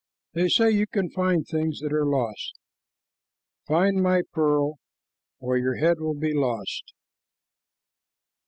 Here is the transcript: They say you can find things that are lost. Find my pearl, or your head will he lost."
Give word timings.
They 0.33 0.47
say 0.49 0.71
you 0.71 0.87
can 0.87 1.11
find 1.11 1.45
things 1.45 1.79
that 1.81 1.93
are 1.93 2.07
lost. 2.07 2.57
Find 3.67 4.01
my 4.01 4.23
pearl, 4.33 4.79
or 5.39 5.57
your 5.59 5.75
head 5.75 5.99
will 5.99 6.19
he 6.19 6.33
lost." 6.33 6.93